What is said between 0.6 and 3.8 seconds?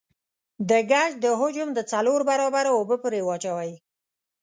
د ګچ د حجم د څلور برابره اوبه پرې واچوئ.